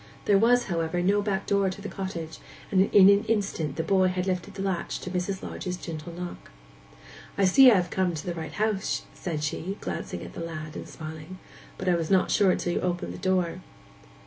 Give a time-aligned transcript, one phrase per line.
[0.25, 2.39] There was, however, no backdoor to the cottage,
[2.71, 5.43] and in an instant the boy had lifted the latch to Mrs.
[5.43, 6.49] Lodge's gentle knock.
[7.37, 10.75] 'I see I have come to the right house,' said she, glancing at the lad,
[10.75, 11.37] and smiling.
[11.77, 13.61] 'But I was not sure till you opened the door.